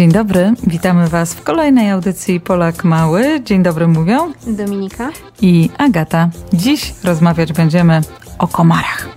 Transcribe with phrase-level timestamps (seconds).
[0.00, 3.40] Dzień dobry, witamy Was w kolejnej audycji Polak Mały.
[3.44, 6.30] Dzień dobry mówią Dominika i Agata.
[6.52, 8.00] Dziś rozmawiać będziemy
[8.38, 9.08] o komarach.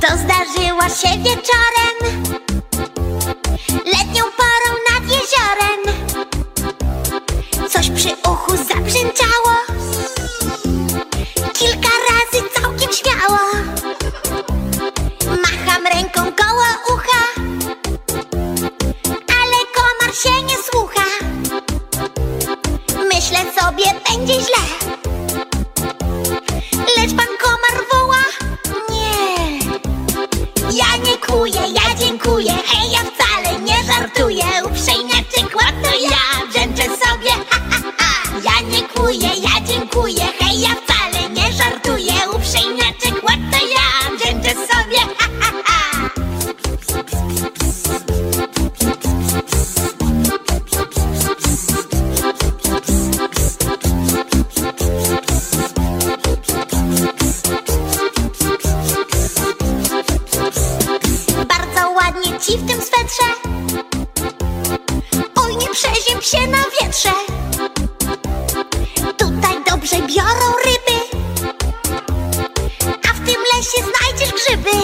[0.00, 1.81] To zdarzyło się wieczorem,
[62.52, 63.24] ładnie ci w tym swetrze.
[65.36, 67.12] Oj, nie przeziem się na wietrze.
[69.16, 71.26] Tutaj dobrze biorą ryby.
[73.10, 74.81] A w tym lesie znajdziesz grzyby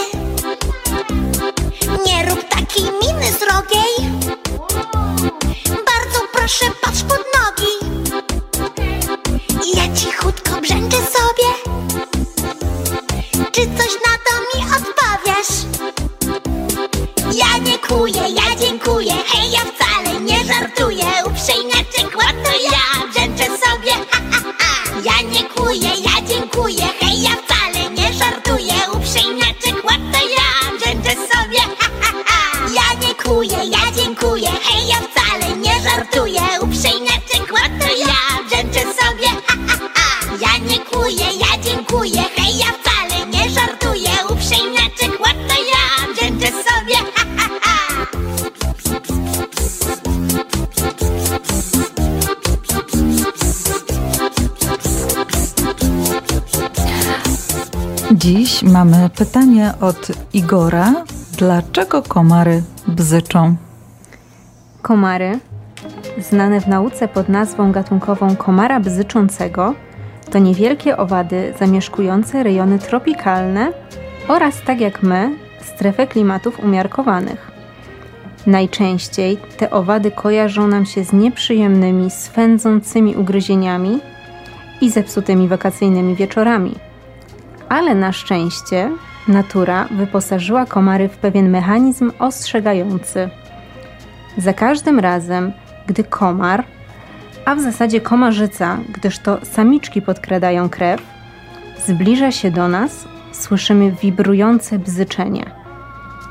[21.09, 22.11] żartuję Uprzejmiaczek,
[22.43, 25.01] to ja brzęczę sobie, ha, ha, ha.
[25.03, 28.73] Ja nie kuję, ja dziękuję, hej, ja wcale nie żartuję.
[28.93, 29.75] Uprzejmiaczek,
[30.11, 32.67] to ja brzęczę sobie, ha, ha, ha.
[32.75, 34.08] Ja nie kuję, ja dziękuję,
[58.19, 60.93] Dziś mamy pytanie od Igora.
[61.37, 63.55] Dlaczego komary bzyczą?
[64.81, 65.39] Komary,
[66.17, 69.75] znane w nauce pod nazwą gatunkową komara bzyczącego,
[70.31, 73.73] to niewielkie owady zamieszkujące rejony tropikalne
[74.27, 77.51] oraz, tak jak my, strefę klimatów umiarkowanych.
[78.47, 83.99] Najczęściej te owady kojarzą nam się z nieprzyjemnymi, swędzącymi ugryzieniami
[84.81, 86.88] i zepsutymi wakacyjnymi wieczorami.
[87.69, 88.91] Ale na szczęście
[89.27, 93.29] natura wyposażyła komary w pewien mechanizm ostrzegający.
[94.37, 95.51] Za każdym razem,
[95.87, 96.63] gdy komar,
[97.45, 101.01] a w zasadzie komarzyca, gdyż to samiczki podkradają krew,
[101.87, 105.45] zbliża się do nas, słyszymy wibrujące bzyczenie.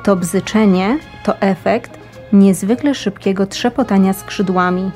[0.02, 1.98] To bzyczenie to efekt
[2.32, 4.90] niezwykle szybkiego trzepotania skrzydłami.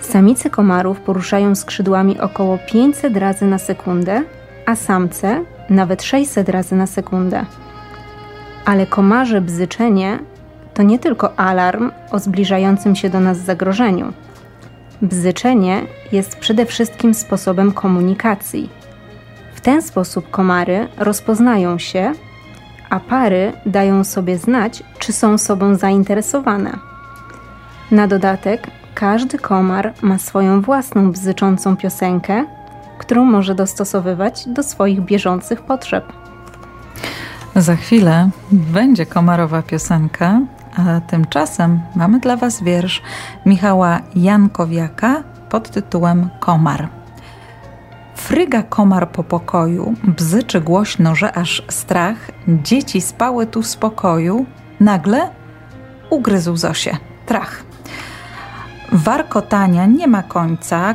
[0.00, 4.22] Samice komarów poruszają skrzydłami około 500 razy na sekundę,
[4.66, 7.44] a samce nawet 600 razy na sekundę.
[8.64, 10.18] Ale komarze bzyczenie
[10.74, 14.12] to nie tylko alarm o zbliżającym się do nas zagrożeniu.
[15.02, 15.82] Bzyczenie
[16.12, 18.70] jest przede wszystkim sposobem komunikacji.
[19.54, 22.12] W ten sposób komary rozpoznają się,
[22.90, 26.78] a pary dają sobie znać, czy są sobą zainteresowane.
[27.90, 32.44] Na dodatek, każdy komar ma swoją własną bzyczącą piosenkę,
[32.98, 36.12] którą może dostosowywać do swoich bieżących potrzeb.
[37.56, 40.40] Za chwilę będzie komarowa piosenka,
[40.76, 43.02] a tymczasem mamy dla Was wiersz
[43.46, 46.88] Michała Jankowiaka pod tytułem Komar.
[48.14, 52.16] Fryga komar po pokoju, bzyczy głośno, że aż strach,
[52.48, 54.46] dzieci spały tu w spokoju,
[54.80, 55.30] nagle
[56.10, 56.96] ugryzł Zosię,
[57.26, 57.62] trach.
[58.92, 60.94] Warkotania nie ma końca,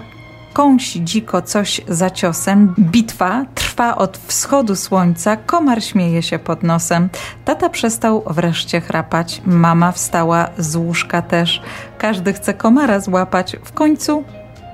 [0.54, 7.10] kąsi dziko coś za ciosem, bitwa trwa od wschodu słońca, komar śmieje się pod nosem.
[7.46, 11.62] Tata przestał wreszcie chrapać, mama wstała z łóżka też.
[11.98, 14.24] Każdy chce komara złapać, w końcu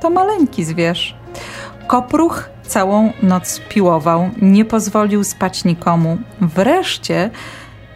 [0.02, 1.16] to maleńki zwierz.
[1.88, 6.18] Kopruch całą noc piłował, nie pozwolił spać nikomu.
[6.42, 7.30] Wreszcie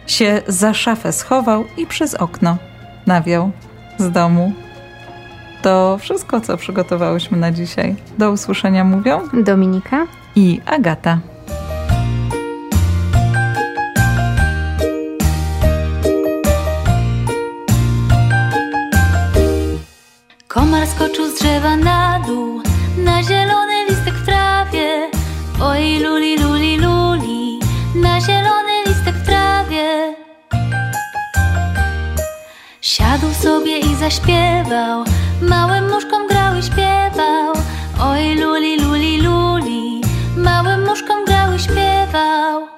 [0.06, 2.56] się za szafę schował i przez okno
[3.06, 3.50] nawiał
[3.98, 4.52] z domu.
[5.62, 7.96] To wszystko, co przygotowałyśmy na dzisiaj.
[8.18, 10.06] Do usłyszenia mówią Dominika
[10.36, 11.18] i Agata.
[20.48, 22.62] Komar skoczył z drzewa na dół,
[22.98, 25.10] na zielony listek w trawie.
[25.62, 27.58] Oj, luli, luli, luli,
[27.94, 30.14] na zielony listek w trawie.
[32.80, 35.04] Siadł sobie i zaśpiewał.
[35.42, 37.52] Małym muszkom grał i śpiewał.
[38.00, 40.00] Oj luli, luli, luli.
[40.36, 42.68] Małym muszkom grał i śpiewał.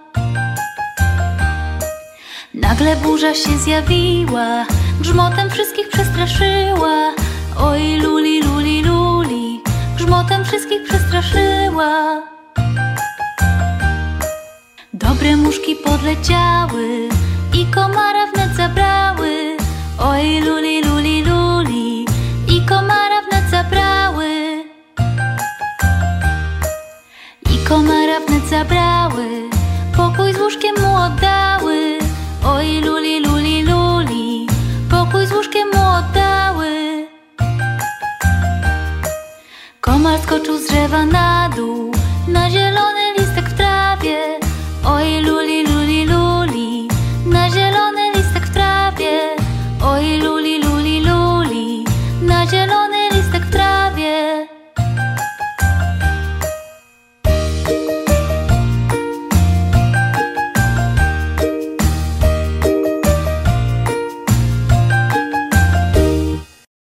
[2.55, 4.67] Nagle burza się zjawiła.
[5.01, 7.15] Grzmotem wszystkich przestraszyła.
[7.59, 9.61] Oj luli, luli, luli.
[9.97, 12.23] Grzmotem wszystkich przestraszyła.
[14.95, 17.09] Dobre muszki podleciały
[17.53, 17.84] I komara
[30.45, 31.99] łóżkiem mu oddały.
[32.47, 34.47] Oj luli, luli, luli
[34.91, 37.07] Pokój z łóżkiem mu oddały.
[39.81, 41.94] Komar skoczył z drzewa na dół